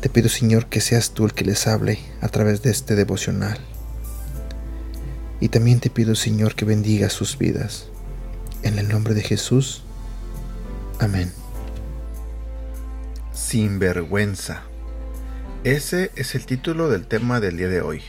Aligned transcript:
Te 0.00 0.08
pido, 0.08 0.30
Señor, 0.30 0.66
que 0.66 0.80
seas 0.80 1.10
tú 1.10 1.26
el 1.26 1.34
que 1.34 1.44
les 1.44 1.66
hable 1.66 1.98
a 2.22 2.28
través 2.28 2.62
de 2.62 2.70
este 2.70 2.94
devocional. 2.94 3.58
Y 5.40 5.50
también 5.50 5.80
te 5.80 5.90
pido, 5.90 6.14
Señor, 6.14 6.54
que 6.54 6.64
bendiga 6.64 7.10
sus 7.10 7.36
vidas. 7.36 7.88
En 8.62 8.78
el 8.78 8.88
nombre 8.88 9.12
de 9.12 9.22
Jesús. 9.22 9.82
Amén. 10.98 11.30
Sin 13.34 13.78
vergüenza. 13.78 14.62
Ese 15.64 16.10
es 16.16 16.34
el 16.34 16.46
título 16.46 16.88
del 16.88 17.06
tema 17.06 17.38
del 17.40 17.58
día 17.58 17.68
de 17.68 17.82
hoy. 17.82 18.02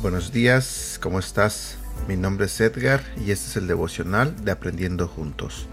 Buenos 0.00 0.32
días, 0.32 0.98
¿cómo 1.00 1.20
estás? 1.20 1.76
Mi 2.08 2.16
nombre 2.16 2.46
es 2.46 2.60
Edgar 2.60 3.04
y 3.16 3.30
este 3.30 3.50
es 3.50 3.56
el 3.56 3.68
devocional 3.68 4.44
de 4.44 4.50
Aprendiendo 4.50 5.06
Juntos. 5.06 5.68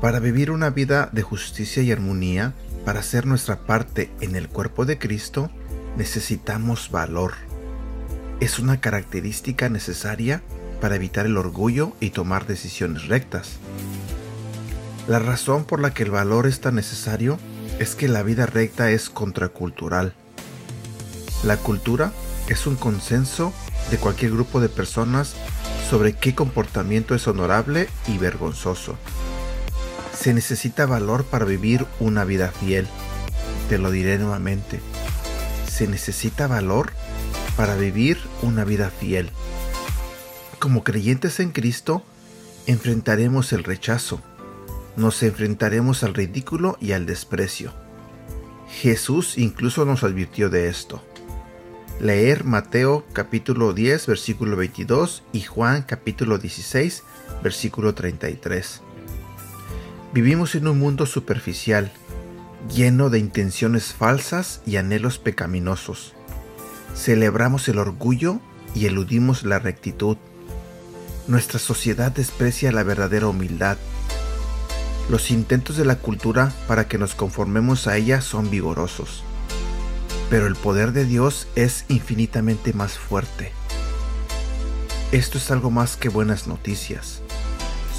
Para 0.00 0.20
vivir 0.20 0.50
una 0.50 0.70
vida 0.70 1.08
de 1.12 1.22
justicia 1.22 1.82
y 1.82 1.90
armonía, 1.90 2.54
para 2.84 3.00
hacer 3.00 3.26
nuestra 3.26 3.60
parte 3.66 4.10
en 4.20 4.36
el 4.36 4.48
cuerpo 4.48 4.84
de 4.84 4.98
Cristo, 4.98 5.50
necesitamos 5.96 6.90
valor. 6.90 7.32
Es 8.40 8.58
una 8.58 8.80
característica 8.80 9.68
necesaria 9.68 10.42
para 10.80 10.96
evitar 10.96 11.24
el 11.24 11.38
orgullo 11.38 11.92
y 12.00 12.10
tomar 12.10 12.46
decisiones 12.46 13.08
rectas. 13.08 13.58
La 15.08 15.18
razón 15.18 15.64
por 15.64 15.80
la 15.80 15.94
que 15.94 16.02
el 16.02 16.10
valor 16.10 16.46
es 16.46 16.60
tan 16.60 16.74
necesario 16.74 17.38
es 17.78 17.94
que 17.94 18.08
la 18.08 18.22
vida 18.22 18.46
recta 18.46 18.90
es 18.90 19.08
contracultural. 19.08 20.14
La 21.42 21.56
cultura 21.56 22.12
es 22.48 22.66
un 22.66 22.76
consenso 22.76 23.52
de 23.90 23.98
cualquier 23.98 24.32
grupo 24.32 24.60
de 24.60 24.68
personas 24.68 25.34
sobre 25.88 26.14
qué 26.14 26.34
comportamiento 26.34 27.14
es 27.14 27.26
honorable 27.28 27.88
y 28.08 28.18
vergonzoso. 28.18 28.96
Se 30.24 30.32
necesita 30.32 30.86
valor 30.86 31.24
para 31.24 31.44
vivir 31.44 31.84
una 32.00 32.24
vida 32.24 32.50
fiel. 32.50 32.86
Te 33.68 33.76
lo 33.76 33.90
diré 33.90 34.16
nuevamente. 34.16 34.80
Se 35.70 35.86
necesita 35.86 36.46
valor 36.46 36.92
para 37.58 37.76
vivir 37.76 38.18
una 38.40 38.64
vida 38.64 38.88
fiel. 38.88 39.28
Como 40.58 40.82
creyentes 40.82 41.40
en 41.40 41.50
Cristo, 41.50 42.02
enfrentaremos 42.64 43.52
el 43.52 43.64
rechazo. 43.64 44.22
Nos 44.96 45.22
enfrentaremos 45.22 46.02
al 46.04 46.14
ridículo 46.14 46.78
y 46.80 46.92
al 46.92 47.04
desprecio. 47.04 47.74
Jesús 48.80 49.36
incluso 49.36 49.84
nos 49.84 50.04
advirtió 50.04 50.48
de 50.48 50.68
esto. 50.68 51.02
Leer 52.00 52.44
Mateo 52.44 53.04
capítulo 53.12 53.74
10 53.74 54.06
versículo 54.06 54.56
22 54.56 55.22
y 55.32 55.42
Juan 55.42 55.82
capítulo 55.82 56.38
16 56.38 57.02
versículo 57.42 57.94
33. 57.94 58.80
Vivimos 60.14 60.54
en 60.54 60.66
un 60.68 60.78
mundo 60.78 61.04
superficial, 61.04 61.92
lleno 62.74 63.10
de 63.10 63.18
intenciones 63.18 63.92
falsas 63.92 64.62
y 64.64 64.76
anhelos 64.76 65.18
pecaminosos. 65.18 66.14
Celebramos 66.94 67.68
el 67.68 67.78
orgullo 67.78 68.40
y 68.74 68.86
eludimos 68.86 69.42
la 69.42 69.58
rectitud. 69.58 70.16
Nuestra 71.28 71.58
sociedad 71.58 72.12
desprecia 72.12 72.72
la 72.72 72.82
verdadera 72.84 73.26
humildad 73.26 73.76
los 75.08 75.30
intentos 75.30 75.76
de 75.76 75.84
la 75.84 75.96
cultura 75.96 76.52
para 76.66 76.88
que 76.88 76.96
nos 76.96 77.14
conformemos 77.14 77.86
a 77.86 77.96
ella 77.96 78.22
son 78.22 78.50
vigorosos, 78.50 79.22
pero 80.30 80.46
el 80.46 80.56
poder 80.56 80.92
de 80.92 81.04
Dios 81.04 81.46
es 81.56 81.84
infinitamente 81.88 82.72
más 82.72 82.98
fuerte. 82.98 83.52
Esto 85.12 85.36
es 85.36 85.50
algo 85.50 85.70
más 85.70 85.96
que 85.96 86.08
buenas 86.08 86.46
noticias, 86.46 87.20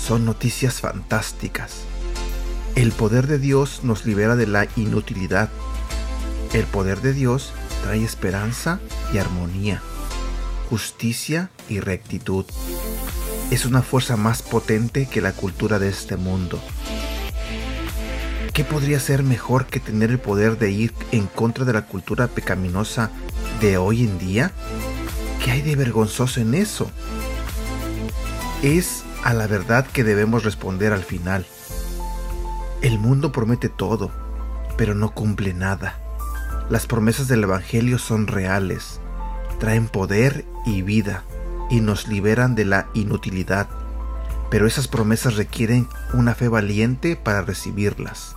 son 0.06 0.24
noticias 0.24 0.82
fantásticas. 0.82 1.78
El 2.76 2.92
poder 2.92 3.26
de 3.26 3.40
Dios 3.40 3.80
nos 3.82 4.06
libera 4.06 4.36
de 4.36 4.46
la 4.46 4.68
inutilidad. 4.76 5.50
El 6.54 6.66
poder 6.66 7.02
de 7.02 7.12
Dios 7.12 7.54
trae 7.82 8.04
esperanza 8.04 8.80
y 9.12 9.18
armonía, 9.18 9.82
justicia 10.70 11.50
y 11.70 11.80
rectitud. 11.80 12.46
Es 13.50 13.66
una 13.66 13.82
fuerza 13.82 14.16
más 14.16 14.44
potente 14.44 15.08
que 15.08 15.22
la 15.22 15.32
cultura 15.32 15.80
de 15.80 15.90
este 15.90 16.18
mundo. 16.18 16.62
¿Qué 18.54 18.64
podría 18.64 19.00
ser 19.00 19.24
mejor 19.24 19.66
que 19.66 19.80
tener 19.80 20.12
el 20.12 20.20
poder 20.20 20.60
de 20.60 20.70
ir 20.70 20.94
en 21.14 21.26
contra 21.26 21.66
de 21.66 21.74
la 21.74 21.88
cultura 21.88 22.28
pecaminosa 22.28 23.10
de 23.60 23.78
hoy 23.78 24.04
en 24.04 24.20
día? 24.20 24.52
¿Qué 25.44 25.50
hay 25.50 25.62
de 25.64 25.76
vergonzoso 25.76 26.42
en 26.42 26.54
eso? 26.54 26.92
Es 28.62 29.04
a 29.25 29.34
la 29.34 29.47
verdad 29.47 29.88
que 29.88 30.03
debemos 30.03 30.44
responder 30.44 30.94
al 30.94 31.03
final. 31.03 31.47
El 32.84 33.00
mundo 33.00 33.31
promete 33.31 33.69
todo, 33.69 34.12
pero 34.78 34.94
no 34.94 35.16
cumple 35.16 35.52
nada. 35.52 36.00
Las 36.69 36.86
promesas 36.86 37.28
del 37.28 37.44
Evangelio 37.44 37.97
son 37.97 38.28
reales, 38.28 39.02
traen 39.59 39.88
poder 39.88 40.46
y 40.63 40.84
vida 40.84 41.24
y 41.72 41.81
nos 41.81 42.08
liberan 42.08 42.53
de 42.53 42.66
la 42.66 42.88
inutilidad, 42.94 43.68
pero 44.52 44.68
esas 44.68 44.88
promesas 44.88 45.38
requieren 45.38 45.88
una 46.13 46.36
fe 46.36 46.47
valiente 46.47 47.16
para 47.16 47.42
recibirlas. 47.42 48.36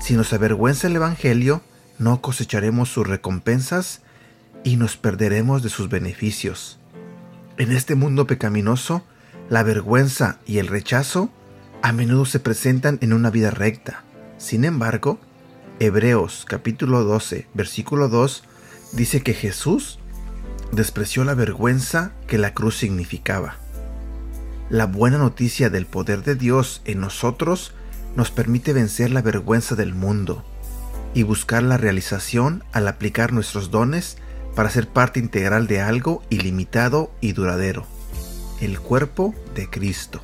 Si 0.00 0.16
nos 0.16 0.34
avergüenza 0.34 0.88
el 0.88 0.96
Evangelio, 0.96 1.62
no 1.98 2.20
cosecharemos 2.20 2.90
sus 2.90 3.06
recompensas 3.06 4.02
y 4.64 4.76
nos 4.76 4.98
perderemos 4.98 5.62
de 5.62 5.70
sus 5.70 5.88
beneficios. 5.88 6.78
En 7.56 7.72
este 7.72 7.94
mundo 7.94 8.26
pecaminoso, 8.26 9.02
la 9.50 9.62
vergüenza 9.62 10.38
y 10.46 10.58
el 10.58 10.66
rechazo 10.66 11.30
a 11.82 11.92
menudo 11.92 12.26
se 12.26 12.40
presentan 12.40 12.98
en 13.00 13.12
una 13.12 13.30
vida 13.30 13.50
recta. 13.50 14.04
Sin 14.36 14.64
embargo, 14.64 15.18
Hebreos 15.80 16.44
capítulo 16.46 17.04
12, 17.04 17.46
versículo 17.54 18.08
2 18.08 18.44
dice 18.92 19.22
que 19.22 19.34
Jesús 19.34 19.98
despreció 20.72 21.24
la 21.24 21.34
vergüenza 21.34 22.12
que 22.26 22.36
la 22.36 22.52
cruz 22.52 22.76
significaba. 22.76 23.56
La 24.70 24.86
buena 24.86 25.16
noticia 25.16 25.70
del 25.70 25.86
poder 25.86 26.24
de 26.24 26.34
Dios 26.34 26.82
en 26.84 27.00
nosotros 27.00 27.72
nos 28.16 28.30
permite 28.30 28.72
vencer 28.72 29.10
la 29.10 29.22
vergüenza 29.22 29.76
del 29.76 29.94
mundo 29.94 30.44
y 31.14 31.22
buscar 31.22 31.62
la 31.62 31.78
realización 31.78 32.64
al 32.72 32.86
aplicar 32.86 33.32
nuestros 33.32 33.70
dones 33.70 34.18
para 34.54 34.68
ser 34.68 34.88
parte 34.88 35.20
integral 35.20 35.68
de 35.68 35.80
algo 35.80 36.22
ilimitado 36.28 37.12
y 37.20 37.32
duradero, 37.32 37.86
el 38.60 38.80
cuerpo 38.80 39.34
de 39.54 39.68
Cristo. 39.68 40.20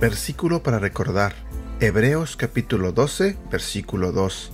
Versículo 0.00 0.62
para 0.62 0.78
recordar. 0.78 1.34
Hebreos 1.80 2.36
capítulo 2.36 2.92
12, 2.92 3.36
versículo 3.50 4.12
2. 4.12 4.52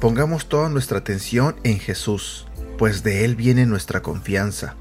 Pongamos 0.00 0.48
toda 0.48 0.68
nuestra 0.68 0.98
atención 0.98 1.56
en 1.62 1.78
Jesús, 1.78 2.46
pues 2.78 3.02
de 3.02 3.24
Él 3.24 3.36
viene 3.36 3.66
nuestra 3.66 4.02
confianza, 4.02 4.76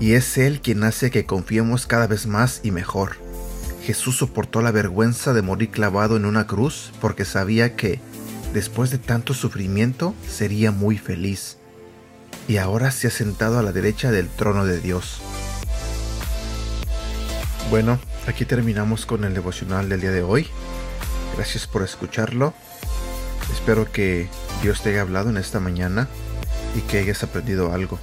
y 0.00 0.12
es 0.12 0.38
Él 0.38 0.60
quien 0.60 0.84
hace 0.84 1.10
que 1.10 1.26
confiemos 1.26 1.86
cada 1.86 2.06
vez 2.06 2.26
más 2.26 2.60
y 2.62 2.70
mejor 2.70 3.28
Jesús 3.88 4.18
soportó 4.18 4.60
la 4.60 4.70
vergüenza 4.70 5.32
de 5.32 5.40
morir 5.40 5.70
clavado 5.70 6.18
en 6.18 6.26
una 6.26 6.46
cruz 6.46 6.92
porque 7.00 7.24
sabía 7.24 7.74
que, 7.74 8.00
después 8.52 8.90
de 8.90 8.98
tanto 8.98 9.32
sufrimiento, 9.32 10.14
sería 10.28 10.72
muy 10.72 10.98
feliz. 10.98 11.56
Y 12.46 12.56
ahora 12.56 12.90
se 12.90 13.08
ha 13.08 13.10
sentado 13.10 13.58
a 13.58 13.62
la 13.62 13.72
derecha 13.72 14.10
del 14.10 14.28
trono 14.28 14.64
de 14.64 14.80
Dios. 14.80 15.20
Bueno, 17.70 17.98
aquí 18.26 18.44
terminamos 18.44 19.04
con 19.04 19.24
el 19.24 19.34
devocional 19.34 19.88
del 19.88 20.00
día 20.00 20.10
de 20.10 20.22
hoy. 20.22 20.48
Gracias 21.36 21.66
por 21.66 21.82
escucharlo. 21.82 22.54
Espero 23.52 23.90
que 23.92 24.28
Dios 24.62 24.82
te 24.82 24.90
haya 24.90 25.02
hablado 25.02 25.30
en 25.30 25.36
esta 25.36 25.60
mañana 25.60 26.08
y 26.74 26.80
que 26.80 26.98
hayas 26.98 27.22
aprendido 27.22 27.72
algo. 27.72 27.98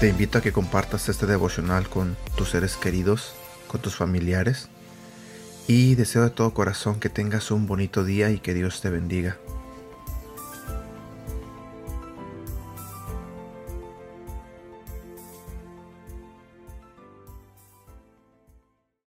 Te 0.00 0.08
invito 0.08 0.38
a 0.38 0.40
que 0.40 0.52
compartas 0.52 1.08
este 1.08 1.26
devocional 1.26 1.88
con 1.88 2.16
tus 2.34 2.50
seres 2.50 2.76
queridos, 2.76 3.34
con 3.68 3.80
tus 3.80 3.94
familiares 3.94 4.68
y 5.68 5.94
deseo 5.94 6.22
de 6.22 6.30
todo 6.30 6.54
corazón 6.54 6.98
que 6.98 7.08
tengas 7.08 7.50
un 7.50 7.66
bonito 7.66 8.04
día 8.04 8.30
y 8.30 8.38
que 8.38 8.54
Dios 8.54 8.80
te 8.80 8.90
bendiga. 8.90 9.36